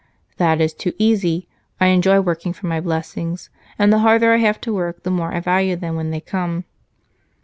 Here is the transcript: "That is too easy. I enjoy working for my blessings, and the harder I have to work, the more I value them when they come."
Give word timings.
"That 0.37 0.59
is 0.59 0.73
too 0.73 0.93
easy. 0.97 1.47
I 1.79 1.89
enjoy 1.89 2.19
working 2.21 2.53
for 2.53 2.65
my 2.65 2.81
blessings, 2.81 3.51
and 3.77 3.93
the 3.93 3.99
harder 3.99 4.33
I 4.33 4.37
have 4.37 4.59
to 4.61 4.73
work, 4.73 5.03
the 5.03 5.11
more 5.11 5.31
I 5.31 5.39
value 5.41 5.75
them 5.75 5.95
when 5.95 6.09
they 6.09 6.19
come." 6.21 6.63